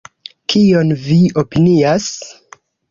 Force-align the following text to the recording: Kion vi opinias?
Kion 0.53 0.95
vi 1.03 1.21
opinias? 1.45 2.13